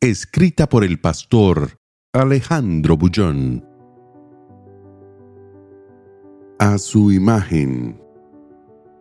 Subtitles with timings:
[0.00, 1.80] Escrita por el pastor
[2.12, 3.66] Alejandro Bullón.
[6.60, 8.00] A su imagen.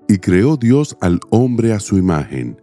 [0.08, 2.59] Y creó Dios al hombre a su imagen.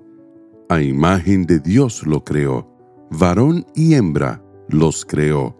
[0.68, 2.68] A imagen de Dios lo creó.
[3.08, 5.56] Varón y hembra los creó.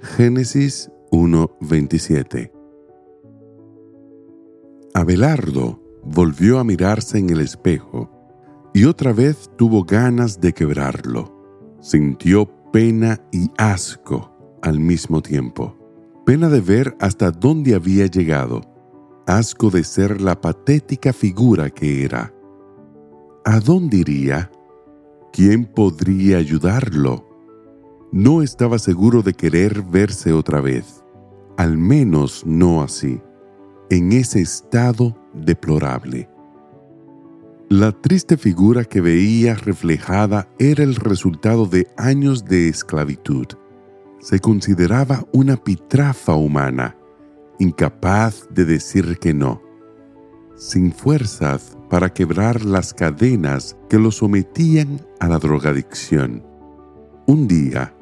[0.00, 2.52] Génesis 1:27.
[4.94, 8.08] Abelardo volvió a mirarse en el espejo
[8.72, 11.37] y otra vez tuvo ganas de quebrarlo.
[11.80, 14.32] Sintió pena y asco
[14.62, 15.76] al mismo tiempo.
[16.26, 18.62] Pena de ver hasta dónde había llegado.
[19.26, 22.34] Asco de ser la patética figura que era.
[23.44, 24.50] ¿A dónde iría?
[25.32, 27.26] ¿Quién podría ayudarlo?
[28.10, 31.04] No estaba seguro de querer verse otra vez.
[31.56, 33.20] Al menos no así,
[33.90, 36.28] en ese estado deplorable.
[37.70, 43.44] La triste figura que veía reflejada era el resultado de años de esclavitud.
[44.20, 46.96] Se consideraba una pitrafa humana,
[47.58, 49.60] incapaz de decir que no,
[50.56, 56.42] sin fuerzas para quebrar las cadenas que lo sometían a la drogadicción.
[57.26, 57.94] Un día,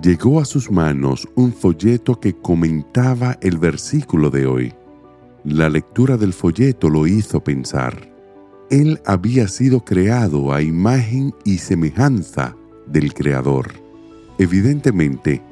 [0.00, 4.74] llegó a sus manos un folleto que comentaba el versículo de hoy.
[5.44, 8.15] La lectura del folleto lo hizo pensar.
[8.70, 13.70] Él había sido creado a imagen y semejanza del Creador.
[14.38, 15.42] Evidentemente,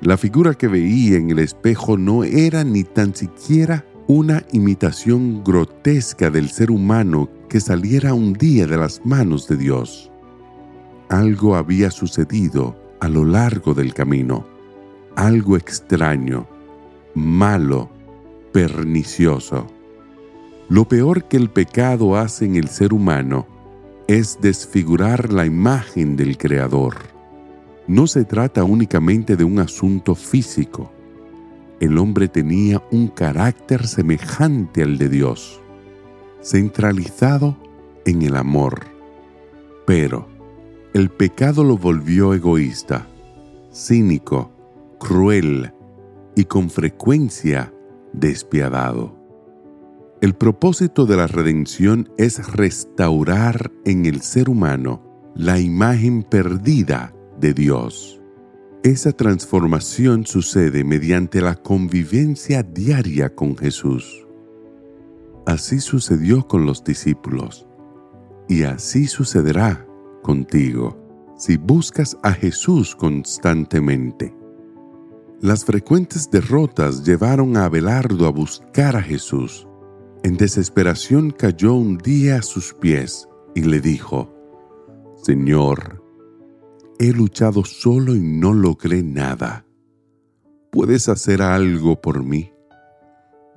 [0.00, 6.30] la figura que veía en el espejo no era ni tan siquiera una imitación grotesca
[6.30, 10.10] del ser humano que saliera un día de las manos de Dios.
[11.08, 14.46] Algo había sucedido a lo largo del camino,
[15.16, 16.48] algo extraño,
[17.14, 17.88] malo,
[18.52, 19.66] pernicioso.
[20.68, 23.46] Lo peor que el pecado hace en el ser humano
[24.08, 26.96] es desfigurar la imagen del Creador.
[27.86, 30.90] No se trata únicamente de un asunto físico.
[31.80, 35.60] El hombre tenía un carácter semejante al de Dios,
[36.42, 37.58] centralizado
[38.06, 38.86] en el amor.
[39.86, 40.28] Pero
[40.94, 43.06] el pecado lo volvió egoísta,
[43.70, 44.50] cínico,
[44.98, 45.72] cruel
[46.36, 47.70] y con frecuencia
[48.14, 49.23] despiadado.
[50.24, 55.02] El propósito de la redención es restaurar en el ser humano
[55.34, 58.22] la imagen perdida de Dios.
[58.82, 64.26] Esa transformación sucede mediante la convivencia diaria con Jesús.
[65.44, 67.66] Así sucedió con los discípulos
[68.48, 69.86] y así sucederá
[70.22, 70.96] contigo
[71.36, 74.34] si buscas a Jesús constantemente.
[75.42, 79.68] Las frecuentes derrotas llevaron a Abelardo a buscar a Jesús
[80.24, 84.34] en desesperación cayó un día a sus pies y le dijo,
[85.22, 86.02] Señor,
[86.98, 89.66] he luchado solo y no logré nada.
[90.72, 92.52] ¿Puedes hacer algo por mí?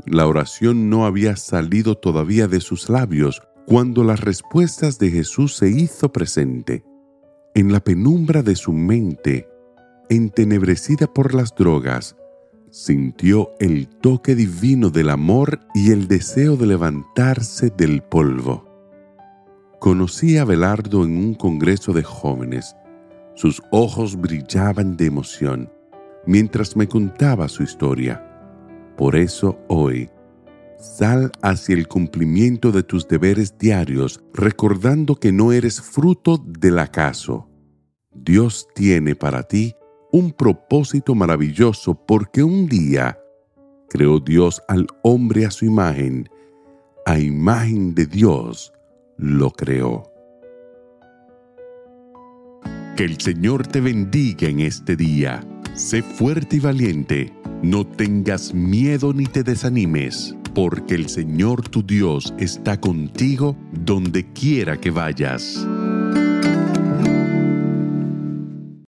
[0.06, 5.70] La oración no había salido todavía de sus labios cuando las respuestas de Jesús se
[5.70, 6.84] hizo presente.
[7.56, 9.48] En la penumbra de su mente,
[10.10, 12.18] entenebrecida por las drogas,
[12.72, 18.66] sintió el toque divino del amor y el deseo de levantarse del polvo.
[19.80, 22.76] Conocí a Belardo en un congreso de jóvenes.
[23.36, 25.72] Sus ojos brillaban de emoción
[26.26, 28.24] mientras me contaba su historia.
[28.98, 30.10] Por eso hoy,
[30.78, 37.50] sal hacia el cumplimiento de tus deberes diarios recordando que no eres fruto del acaso.
[38.14, 39.76] Dios tiene para ti
[40.18, 43.20] un propósito maravilloso porque un día
[43.88, 46.28] creó Dios al hombre a su imagen,
[47.06, 48.74] a imagen de Dios
[49.18, 50.12] lo creó.
[52.96, 55.48] Que el Señor te bendiga en este día.
[55.76, 57.32] Sé fuerte y valiente.
[57.62, 64.78] No tengas miedo ni te desanimes, porque el Señor tu Dios está contigo donde quiera
[64.78, 65.68] que vayas.